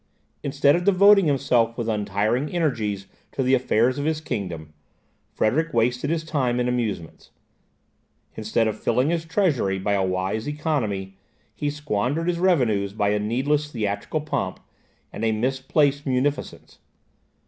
[0.41, 4.73] Instead of devoting himself with untiring energies to the affairs of his kingdom,
[5.31, 7.29] Frederick wasted his time in amusements;
[8.33, 11.17] instead of filling his treasury by a wise economy,
[11.53, 14.59] he squandered his revenues by a needless theatrical pomp,
[15.13, 16.79] and a misplaced munificence.